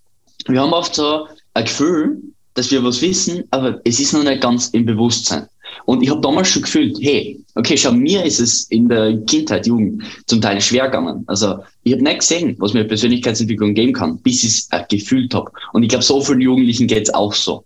Wir 0.47 0.61
haben 0.61 0.73
oft 0.73 0.95
so 0.95 1.27
ein 1.53 1.63
Gefühl, 1.63 2.21
dass 2.55 2.69
wir 2.69 2.83
was 2.83 3.01
wissen, 3.01 3.45
aber 3.51 3.79
es 3.85 3.99
ist 4.01 4.13
noch 4.13 4.23
nicht 4.23 4.41
ganz 4.41 4.69
im 4.69 4.85
Bewusstsein. 4.85 5.47
Und 5.85 6.03
ich 6.03 6.09
habe 6.09 6.21
damals 6.21 6.49
schon 6.49 6.63
gefühlt, 6.63 6.97
hey, 6.99 7.39
okay, 7.55 7.77
schau, 7.77 7.91
mir 7.91 8.23
ist 8.25 8.39
es 8.39 8.63
in 8.65 8.89
der 8.89 9.17
Kindheit, 9.21 9.67
Jugend 9.67 10.03
zum 10.25 10.41
Teil 10.41 10.59
schwer 10.59 10.85
gegangen. 10.85 11.23
Also 11.27 11.59
ich 11.83 11.93
habe 11.93 12.03
nicht 12.03 12.19
gesehen, 12.19 12.55
was 12.59 12.73
mir 12.73 12.83
Persönlichkeitsentwicklung 12.83 13.73
geben 13.73 13.93
kann, 13.93 14.17
bis 14.19 14.43
ich 14.43 14.49
es 14.49 14.67
äh, 14.71 14.83
gefühlt 14.89 15.33
habe. 15.33 15.51
Und 15.73 15.83
ich 15.83 15.89
glaube, 15.89 16.03
so 16.03 16.19
vielen 16.19 16.41
Jugendlichen 16.41 16.87
geht 16.87 17.03
es 17.03 17.13
auch 17.13 17.33
so, 17.33 17.63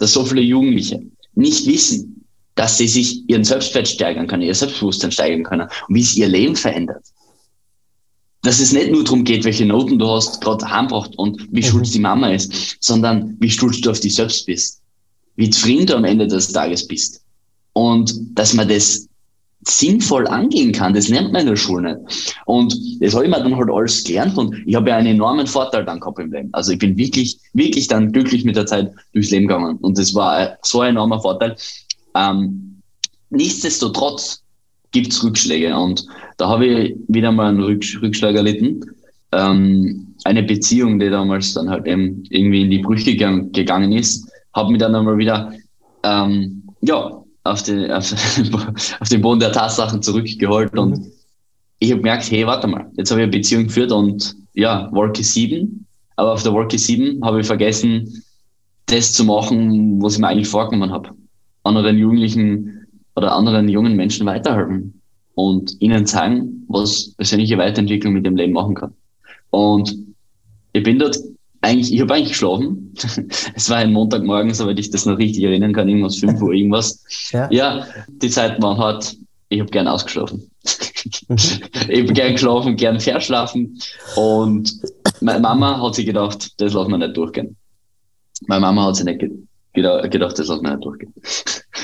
dass 0.00 0.14
so 0.14 0.24
viele 0.24 0.40
Jugendliche 0.40 1.02
nicht 1.34 1.66
wissen, 1.66 2.24
dass 2.56 2.78
sie 2.78 2.88
sich 2.88 3.28
ihren 3.28 3.44
Selbstwert 3.44 3.86
steigern 3.86 4.26
können, 4.26 4.42
ihr 4.42 4.54
Selbstbewusstsein 4.54 5.12
steigern 5.12 5.44
können 5.44 5.68
und 5.88 5.94
wie 5.94 6.00
es 6.00 6.16
ihr 6.16 6.26
Leben 6.26 6.56
verändert. 6.56 7.04
Dass 8.42 8.58
es 8.58 8.72
nicht 8.72 8.90
nur 8.90 9.04
darum 9.04 9.24
geht, 9.24 9.44
welche 9.44 9.66
Noten 9.66 9.98
du 9.98 10.08
hast, 10.08 10.40
gerade 10.40 10.68
heimbracht 10.68 11.16
und 11.16 11.46
wie 11.52 11.60
mhm. 11.60 11.64
stolz 11.64 11.90
die 11.90 12.00
Mama 12.00 12.30
ist, 12.30 12.78
sondern 12.80 13.36
wie 13.38 13.50
stolz 13.50 13.80
du 13.82 13.90
auf 13.90 14.00
dich 14.00 14.14
selbst 14.14 14.46
bist. 14.46 14.80
Wie 15.36 15.50
zufrieden 15.50 15.86
du 15.86 15.96
am 15.96 16.04
Ende 16.04 16.26
des 16.26 16.50
Tages 16.50 16.86
bist 16.86 17.22
und 17.74 18.14
dass 18.34 18.54
man 18.54 18.68
das 18.68 19.06
sinnvoll 19.62 20.26
angehen 20.26 20.72
kann, 20.72 20.94
das 20.94 21.08
lernt 21.08 21.32
man 21.32 21.42
in 21.42 21.48
der 21.48 21.56
Schule 21.56 21.94
nicht. 21.94 22.36
Und 22.46 22.74
das 23.00 23.14
habe 23.14 23.24
ich 23.24 23.30
mir 23.30 23.38
dann 23.38 23.56
halt 23.56 23.70
alles 23.70 24.02
gelernt 24.04 24.36
und 24.38 24.54
ich 24.66 24.74
habe 24.74 24.90
ja 24.90 24.96
einen 24.96 25.14
enormen 25.14 25.46
Vorteil 25.46 25.84
dann 25.84 26.00
gehabt 26.00 26.18
im 26.18 26.32
Leben. 26.32 26.48
Also 26.52 26.72
ich 26.72 26.78
bin 26.78 26.96
wirklich, 26.96 27.38
wirklich 27.52 27.86
dann 27.86 28.12
glücklich 28.12 28.44
mit 28.44 28.56
der 28.56 28.66
Zeit 28.66 28.92
durchs 29.12 29.30
Leben 29.30 29.48
gegangen 29.48 29.76
und 29.78 29.98
das 29.98 30.14
war 30.14 30.56
so 30.62 30.80
ein 30.80 30.90
enormer 30.90 31.20
Vorteil. 31.20 31.56
Ähm, 32.14 32.80
nichtsdestotrotz 33.28 34.42
gibt's 34.92 35.22
Rückschläge 35.22 35.76
und 35.76 36.06
da 36.38 36.48
habe 36.48 36.66
ich 36.66 36.96
wieder 37.08 37.30
mal 37.30 37.48
einen 37.48 37.62
Rückschlag 37.62 38.34
erlitten. 38.34 38.80
Ähm, 39.32 40.14
eine 40.24 40.42
Beziehung, 40.42 40.98
die 40.98 41.10
damals 41.10 41.52
dann 41.54 41.70
halt 41.70 41.86
eben 41.86 42.24
irgendwie 42.30 42.62
in 42.62 42.70
die 42.70 42.78
Brüche 42.78 43.14
gegangen 43.14 43.92
ist, 43.92 44.28
habe 44.54 44.72
mich 44.72 44.80
dann 44.80 44.94
einmal 44.94 45.18
wieder 45.18 45.52
ähm, 46.02 46.62
ja, 46.80 47.19
auf 47.44 47.62
den, 47.62 47.90
auf, 47.90 48.12
auf 49.00 49.08
den 49.08 49.20
Boden 49.20 49.40
der 49.40 49.52
Tatsachen 49.52 50.02
zurückgeholt 50.02 50.76
und 50.78 50.98
mhm. 50.98 51.12
ich 51.78 51.90
habe 51.90 52.00
gemerkt, 52.00 52.30
hey, 52.30 52.46
warte 52.46 52.66
mal, 52.66 52.90
jetzt 52.96 53.10
habe 53.10 53.20
ich 53.20 53.24
eine 53.24 53.32
Beziehung 53.32 53.64
geführt 53.64 53.92
und 53.92 54.36
ja, 54.54 54.88
Wolke 54.92 55.22
7, 55.22 55.86
aber 56.16 56.32
auf 56.32 56.42
der 56.42 56.52
Wolke 56.52 56.78
7 56.78 57.24
habe 57.24 57.40
ich 57.40 57.46
vergessen, 57.46 58.22
das 58.86 59.12
zu 59.12 59.24
machen, 59.24 60.02
was 60.02 60.14
ich 60.14 60.18
mir 60.18 60.28
eigentlich 60.28 60.48
vorgenommen 60.48 60.92
habe. 60.92 61.10
Anderen 61.62 61.98
Jugendlichen 61.98 62.86
oder 63.16 63.32
anderen 63.32 63.68
jungen 63.68 63.96
Menschen 63.96 64.26
weiterhelfen 64.26 65.00
und 65.34 65.80
ihnen 65.80 66.06
zeigen, 66.06 66.64
was 66.68 67.12
persönliche 67.16 67.58
Weiterentwicklung 67.58 68.14
mit 68.14 68.26
dem 68.26 68.36
Leben 68.36 68.52
machen 68.52 68.74
kann. 68.74 68.94
Und 69.50 69.94
ich 70.72 70.82
bin 70.82 70.98
dort 70.98 71.16
eigentlich, 71.62 71.92
ich 71.92 72.00
habe 72.00 72.14
eigentlich 72.14 72.30
geschlafen. 72.30 72.94
es 73.54 73.68
war 73.68 73.78
ein 73.78 73.92
Montagmorgen, 73.92 74.54
soweit 74.54 74.78
ich 74.78 74.90
das 74.90 75.06
noch 75.06 75.18
richtig 75.18 75.44
erinnern 75.44 75.72
kann, 75.72 75.88
irgendwas 75.88 76.16
5 76.16 76.40
Uhr 76.40 76.52
irgendwas. 76.52 77.04
Ja, 77.32 77.50
ja 77.50 77.86
die 78.08 78.30
Zeit 78.30 78.60
waren 78.62 78.78
hart. 78.78 79.16
Ich 79.48 79.60
habe 79.60 79.70
gern 79.70 79.88
ausgeschlafen. 79.88 80.50
Mhm. 81.28 81.36
ich 81.88 82.02
habe 82.02 82.12
gern 82.12 82.32
geschlafen, 82.32 82.76
gern 82.76 83.00
verschlafen. 83.00 83.78
Und 84.16 84.72
meine 85.20 85.40
Mama 85.40 85.82
hat 85.82 85.94
sich 85.94 86.06
gedacht, 86.06 86.52
das 86.58 86.72
lassen 86.72 86.90
wir 86.90 86.98
nicht 86.98 87.16
durchgehen. 87.16 87.56
Meine 88.46 88.60
Mama 88.60 88.86
hat 88.86 88.96
sich 88.96 89.04
nicht 89.04 89.24
gedacht, 89.72 90.38
das 90.38 90.48
lassen 90.48 90.62
wir 90.62 90.70
nicht 90.70 90.84
durchgehen. 90.84 91.12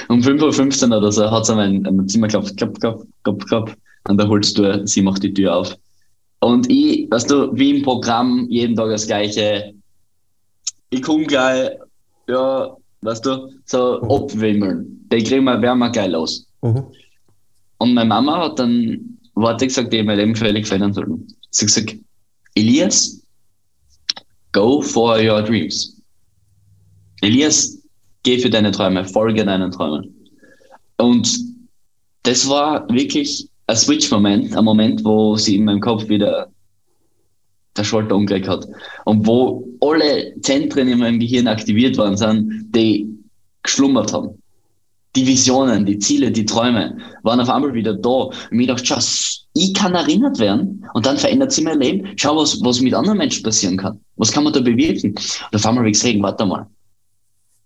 Um 0.08 0.20
5.15 0.20 0.90
Uhr 0.90 0.98
oder 0.98 1.10
so 1.10 1.28
hat 1.28 1.46
sie 1.46 1.54
mein, 1.56 1.82
mein 1.82 2.08
Zimmer 2.08 2.28
geklappt, 2.28 2.56
klapp, 2.56 2.78
klapp, 2.78 3.02
klapp, 3.24 3.46
klapp, 3.46 3.76
an 4.04 4.16
der 4.16 4.28
Holztür. 4.28 4.86
Sie 4.86 5.02
macht 5.02 5.24
die 5.24 5.34
Tür 5.34 5.56
auf. 5.56 5.76
Und 6.46 6.70
ich, 6.70 7.10
weißt 7.10 7.28
du, 7.28 7.50
wie 7.56 7.70
im 7.78 7.82
Programm, 7.82 8.46
jeden 8.48 8.76
Tag 8.76 8.90
das 8.90 9.08
Gleiche. 9.08 9.74
Ich 10.90 11.02
komme 11.02 11.24
gleich, 11.24 11.72
ja, 12.28 12.76
weißt 13.00 13.26
du, 13.26 13.50
so 13.64 14.00
mhm. 14.00 14.10
abwimmeln. 14.12 15.08
Die 15.10 15.24
kriegen 15.24 15.42
wir, 15.42 15.60
werden 15.60 15.80
wir 15.80 15.90
gleich 15.90 16.12
los. 16.12 16.46
Mhm. 16.62 16.84
Und 17.78 17.94
meine 17.94 18.08
Mama 18.08 18.44
hat 18.44 18.60
dann 18.60 19.18
Worte 19.34 19.66
gesagt, 19.66 19.92
die 19.92 20.04
mein 20.04 20.18
Leben 20.18 20.36
völlig 20.36 20.68
verändern 20.68 20.92
sollten. 20.92 21.26
Sie 21.50 21.66
hat 21.66 21.74
gesagt, 21.74 21.96
Elias, 22.54 23.20
go 24.52 24.80
for 24.80 25.18
your 25.18 25.42
dreams. 25.42 26.00
Elias, 27.22 27.76
geh 28.22 28.38
für 28.38 28.50
deine 28.50 28.70
Träume, 28.70 29.04
folge 29.04 29.44
deinen 29.44 29.72
Träumen. 29.72 30.14
Und 30.98 31.28
das 32.22 32.48
war 32.48 32.88
wirklich 32.88 33.48
ein 33.66 33.76
Switch-Moment, 33.76 34.56
ein 34.56 34.64
Moment, 34.64 35.04
wo 35.04 35.36
sie 35.36 35.56
in 35.56 35.64
meinem 35.64 35.80
Kopf 35.80 36.08
wieder 36.08 36.48
der 37.76 37.84
Schalter 37.84 38.16
umgelegt 38.16 38.48
hat. 38.48 38.66
Und 39.04 39.26
wo 39.26 39.68
alle 39.80 40.34
Zentren 40.40 40.88
in 40.88 40.98
meinem 40.98 41.18
Gehirn 41.18 41.48
aktiviert 41.48 41.98
worden 41.98 42.16
sind, 42.16 42.68
die 42.74 43.08
geschlummert 43.62 44.12
haben. 44.12 44.40
Die 45.14 45.26
Visionen, 45.26 45.86
die 45.86 45.98
Ziele, 45.98 46.30
die 46.30 46.44
Träume 46.44 46.96
waren 47.22 47.40
auf 47.40 47.48
einmal 47.48 47.74
wieder 47.74 47.94
da. 47.94 48.10
Und 48.10 48.52
mir 48.52 48.66
dachte, 48.66 48.84
schau, 48.86 48.98
ich 49.54 49.72
kann 49.74 49.94
erinnert 49.94 50.38
werden 50.38 50.86
und 50.94 51.06
dann 51.06 51.16
verändert 51.16 51.52
sich 51.52 51.64
mein 51.64 51.80
Leben. 51.80 52.12
Schau, 52.16 52.36
was, 52.36 52.62
was 52.62 52.80
mit 52.80 52.94
anderen 52.94 53.18
Menschen 53.18 53.42
passieren 53.42 53.78
kann. 53.78 53.98
Was 54.16 54.30
kann 54.30 54.44
man 54.44 54.52
da 54.52 54.60
bewirken? 54.60 55.10
Und 55.10 55.54
auf 55.54 55.66
einmal 55.66 55.80
habe 55.80 55.90
ich 55.90 55.94
gesehen, 55.94 56.22
warte 56.22 56.44
mal. 56.44 56.66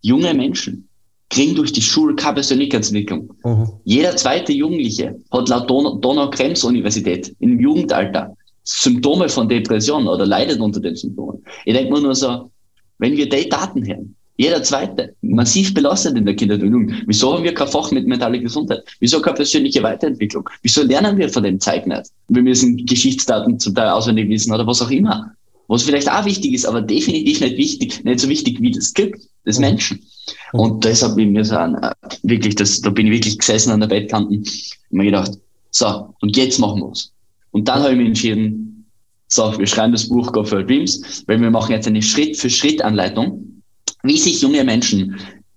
Junge 0.03 0.33
Menschen, 0.33 0.89
kriegen 1.31 1.55
durch 1.55 1.73
die 1.73 1.81
Schule 1.81 2.15
keine 2.15 2.35
Persönlichkeitsentwicklung. 2.35 3.33
Mhm. 3.45 3.69
Jeder 3.85 4.17
zweite 4.17 4.53
Jugendliche 4.53 5.17
hat 5.31 5.49
laut 5.49 5.71
Donau-Krems-Universität 5.71 7.35
im 7.39 7.59
Jugendalter 7.59 8.37
Symptome 8.65 9.29
von 9.29 9.49
Depression 9.49 10.07
oder 10.07 10.27
leidet 10.27 10.61
unter 10.61 10.81
den 10.81 10.95
Symptomen. 10.97 11.43
Ich 11.65 11.75
denke 11.75 11.93
mir 11.93 12.01
nur 12.01 12.15
so, 12.15 12.51
wenn 12.99 13.17
wir 13.17 13.29
die 13.29 13.49
Daten 13.49 13.87
hören, 13.87 14.15
jeder 14.37 14.63
zweite, 14.63 15.15
massiv 15.21 15.75
belastet 15.75 16.17
in 16.17 16.25
der 16.25 16.35
Kindheit 16.35 16.63
und 16.63 16.73
Jugend. 16.73 17.03
Wieso 17.07 17.35
haben 17.35 17.45
wir 17.45 17.53
kein 17.53 17.69
Fach 17.69 17.91
mit 17.91 18.07
mentaler 18.07 18.39
Gesundheit? 18.39 18.83
Wieso 18.99 19.21
keine 19.21 19.37
persönliche 19.37 19.83
Weiterentwicklung? 19.83 20.49
Wieso 20.63 20.83
lernen 20.83 21.19
wir 21.19 21.29
von 21.29 21.43
dem 21.43 21.61
Zeug 21.61 21.87
nicht? 21.87 22.05
Wir 22.29 22.43
müssen 22.43 22.87
Geschichtsdaten 22.87 23.59
zum 23.59 23.75
Teil 23.75 23.91
auswendig 23.91 24.31
wissen 24.31 24.53
oder 24.53 24.67
was 24.67 24.81
auch 24.81 24.91
immer. 24.91 25.31
Was 25.69 25.83
vielleicht 25.83 26.11
auch 26.11 26.25
wichtig 26.25 26.55
ist, 26.55 26.65
aber 26.65 26.81
definitiv 26.81 27.41
nicht 27.41 27.59
wichtig, 27.59 28.03
nicht 28.03 28.21
so 28.21 28.31
wichtig 28.31 28.63
wie 28.63 28.71
das 28.71 28.95
Glück 28.95 29.19
des 29.47 29.59
mhm. 29.59 29.65
Menschen. 29.65 30.07
Und 30.53 30.85
deshalb 30.85 31.17
bin 31.17 31.33
mir 31.33 31.45
so 31.45 31.57
an, 31.57 31.75
äh, 31.77 31.93
wirklich, 32.23 32.55
das, 32.55 32.81
da 32.81 32.91
bin 32.91 33.07
ich 33.07 33.13
wirklich 33.13 33.39
gesessen 33.39 33.73
an 33.73 33.81
der 33.81 33.89
Bettkante 33.89 34.35
und 34.35 34.49
mir 34.91 35.05
gedacht, 35.05 35.33
so, 35.71 36.15
und 36.21 36.37
jetzt 36.37 36.59
machen 36.59 36.81
wir 36.81 36.91
es. 36.93 37.13
Und 37.53 37.69
dann 37.69 37.83
habe 37.83 37.93
ich 37.93 37.99
mich 37.99 38.09
entschieden, 38.09 38.87
so, 39.29 39.57
wir 39.57 39.67
schreiben 39.67 39.93
das 39.93 40.09
Buch 40.09 40.33
Go 40.33 40.43
for 40.43 40.63
Dreams, 40.63 41.25
weil 41.27 41.41
wir 41.41 41.51
machen 41.51 41.73
jetzt 41.73 41.87
eine 41.87 42.03
Schritt-für-Schritt-Anleitung, 42.03 43.63
wie 44.03 44.19
sich 44.19 44.43
junge 44.43 44.65
Menschen 44.65 45.17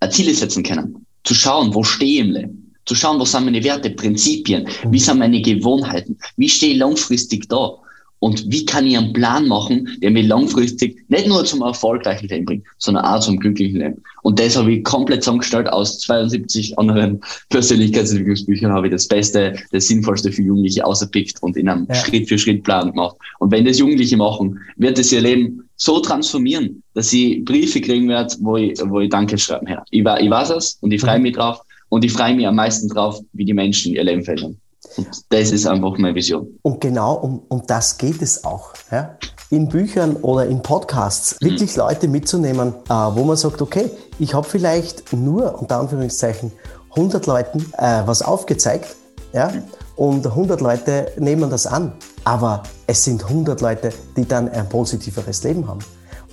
Ziele 0.10 0.34
setzen 0.34 0.64
können. 0.64 1.06
Zu 1.24 1.34
schauen, 1.34 1.74
wo 1.74 1.84
stehe 1.84 2.22
ich 2.22 2.28
im 2.28 2.32
Leben. 2.32 2.74
Zu 2.86 2.96
schauen, 2.96 3.20
was 3.20 3.32
sind 3.32 3.46
meine 3.46 3.64
Werte, 3.64 3.90
Prinzipien, 3.92 4.68
wie 4.90 5.00
sind 5.00 5.20
meine 5.20 5.42
Gewohnheiten, 5.42 6.18
wie 6.36 6.50
stehe 6.50 6.74
ich 6.74 6.80
langfristig 6.80 7.48
da 7.48 7.78
und 8.24 8.50
wie 8.50 8.64
kann 8.66 8.88
ich 8.88 8.98
einen 8.98 9.12
Plan 9.12 9.50
machen, 9.50 9.98
der 10.02 10.10
mich 10.10 10.26
langfristig 10.26 11.04
nicht 11.10 11.28
nur 11.28 11.44
zum 11.44 11.62
erfolgreichen 11.62 12.30
Leben 12.30 12.46
bringt, 12.46 12.66
sondern 12.78 13.04
auch 13.04 13.20
zum 13.20 13.38
glücklichen 13.38 13.80
Leben. 13.82 14.02
Und 14.22 14.40
das 14.40 14.56
habe 14.56 14.72
ich 14.72 14.84
komplett 14.86 15.24
zusammengestellt 15.24 15.68
aus 15.68 16.00
72 16.00 16.80
anderen 16.80 17.20
Persönlichkeitsentwicklungsbüchern, 17.50 18.72
habe 18.72 18.88
ich 18.88 18.94
das 18.94 19.10
Beste, 19.10 19.60
das 19.74 19.90
Sinnvollste 19.90 20.32
für 20.32 20.42
Jugendliche 20.42 20.86
auserpickt 20.86 21.44
und 21.44 21.58
in 21.58 21.68
einem 21.68 21.86
ja. 21.90 21.96
Schritt-für-Schritt-Plan 21.96 22.92
gemacht. 22.92 23.18
Und 23.40 23.52
wenn 23.52 23.66
das 23.66 23.80
Jugendliche 23.80 24.16
machen, 24.16 24.58
wird 24.78 24.98
es 25.00 25.12
ihr 25.12 25.20
Leben 25.20 25.68
so 25.76 26.00
transformieren, 26.00 26.82
dass 26.94 27.10
sie 27.10 27.42
Briefe 27.42 27.82
kriegen 27.82 28.08
wird, 28.08 28.38
wo 28.40 28.56
ich, 28.56 28.80
wo 28.86 29.02
ich 29.02 29.10
Danke 29.10 29.38
schreiben 29.38 29.68
her. 29.68 29.84
Ich, 29.92 30.00
ich 30.00 30.30
weiß 30.30 30.50
es 30.52 30.78
und 30.80 30.94
ich 30.94 31.02
freue 31.02 31.18
mhm. 31.18 31.24
mich 31.24 31.36
drauf 31.36 31.60
und 31.90 32.06
ich 32.06 32.14
freue 32.14 32.36
mich 32.36 32.48
am 32.48 32.56
meisten 32.56 32.88
drauf, 32.88 33.20
wie 33.34 33.44
die 33.44 33.54
Menschen 33.54 33.94
ihr 33.94 34.06
Leben 34.06 34.24
verändern. 34.24 34.58
Und 34.98 35.08
das 35.30 35.52
ist 35.52 35.66
einfach 35.66 35.98
meine 35.98 36.16
Vision. 36.16 36.60
Und 36.62 36.82
genau 36.82 37.16
um, 37.16 37.42
um 37.48 37.66
das 37.66 37.98
geht 37.98 38.22
es 38.22 38.44
auch. 38.44 38.74
Ja? 38.92 39.18
In 39.50 39.68
Büchern 39.68 40.16
oder 40.18 40.46
in 40.46 40.62
Podcasts 40.62 41.40
mhm. 41.40 41.46
wirklich 41.46 41.76
Leute 41.76 42.08
mitzunehmen, 42.08 42.74
äh, 42.90 42.94
wo 42.94 43.24
man 43.24 43.38
sagt, 43.38 43.62
okay, 43.62 43.90
ich 44.20 44.34
habe 44.34 44.48
vielleicht 44.48 45.14
nur, 45.14 45.60
unter 45.60 45.80
Anführungszeichen, 45.80 46.52
100 46.92 47.26
Leuten 47.26 47.60
äh, 47.78 48.04
was 48.06 48.22
aufgezeigt 48.22 48.96
ja? 49.34 49.50
Mhm. 49.50 49.64
und 49.96 50.28
100 50.28 50.62
Leute 50.62 51.12
nehmen 51.18 51.50
das 51.50 51.68
an. 51.68 51.94
Aber 52.24 52.64
es 52.88 53.04
sind 53.04 53.24
100 53.24 53.62
Leute, 53.62 53.90
die 54.16 54.26
dann 54.26 54.50
ein 54.50 54.70
positiveres 54.70 55.44
Leben 55.44 55.68
haben. 55.68 55.80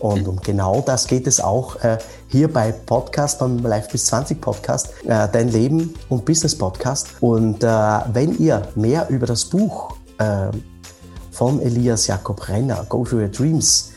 Und 0.01 0.27
um 0.27 0.41
genau 0.41 0.81
das 0.81 1.07
geht 1.07 1.27
es 1.27 1.41
auch 1.41 1.77
äh, 1.85 1.99
hier 2.29 2.53
bei 2.53 2.73
Podcast, 2.73 3.39
beim 3.39 3.59
Live 3.59 3.89
bis 3.89 4.07
20 4.07 4.41
Podcast, 4.41 4.89
äh, 5.05 5.29
dein 5.31 5.49
Leben 5.51 5.95
und 6.09 6.25
Business 6.25 6.57
Podcast. 6.57 7.09
Und 7.21 7.63
äh, 7.63 7.67
wenn 8.13 8.37
ihr 8.39 8.67
mehr 8.75 9.09
über 9.11 9.27
das 9.27 9.45
Buch 9.45 9.95
äh, 10.19 10.49
von 11.31 11.61
Elias 11.61 12.07
Jakob 12.07 12.49
Renner, 12.49 12.85
Go 12.89 13.05
for 13.05 13.21
Your 13.21 13.29
Dreams, 13.29 13.93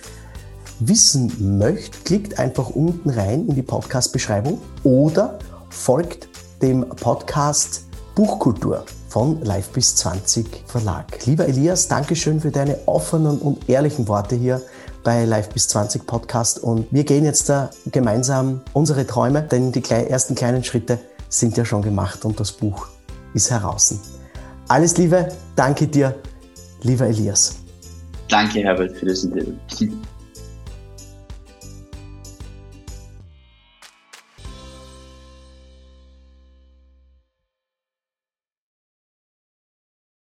wissen 0.80 1.58
möchtet, 1.58 2.06
klickt 2.06 2.40
einfach 2.40 2.70
unten 2.70 3.10
rein 3.10 3.48
in 3.48 3.56
die 3.56 3.62
Podcast-Beschreibung 3.62 4.60
oder 4.84 5.40
folgt 5.70 6.28
dem 6.62 6.88
Podcast 6.88 7.86
Buchkultur 8.16 8.86
von 9.08 9.42
Live 9.44 9.70
bis 9.70 9.96
20 9.96 10.64
Verlag. 10.68 11.26
Lieber 11.26 11.48
Elias, 11.48 11.88
Dankeschön 11.88 12.42
für 12.42 12.52
deine 12.52 12.80
offenen 12.88 13.38
und 13.40 13.70
ehrlichen 13.70 14.08
Worte 14.08 14.36
hier 14.36 14.62
bei 15.04 15.26
Live 15.26 15.50
bis 15.50 15.68
20 15.68 16.06
Podcast 16.06 16.60
und 16.60 16.88
wir 16.92 17.04
gehen 17.04 17.26
jetzt 17.26 17.50
da 17.50 17.70
gemeinsam 17.92 18.62
unsere 18.74 19.06
Träume, 19.06 19.44
denn 19.44 19.72
die 19.72 19.84
ersten 19.84 20.36
kleinen 20.36 20.64
Schritte 20.64 21.00
sind 21.30 21.58
ja 21.58 21.66
schon 21.66 21.82
gemacht 21.82 22.26
und 22.26 22.40
das 22.40 22.52
Buch 22.52 22.88
ist 23.34 23.52
heraus. 23.52 23.96
Alles 24.68 24.98
Liebe, 24.98 25.28
danke 25.56 25.88
dir, 25.88 26.16
lieber 26.82 27.08
Elias. 27.08 27.56
Danke, 28.30 28.60
Herbert, 28.60 28.96
für 28.98 29.06
das 29.06 29.24
Interview. 29.24 29.54